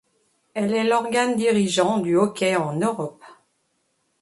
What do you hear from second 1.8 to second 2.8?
du hockey en